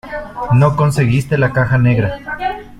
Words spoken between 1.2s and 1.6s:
la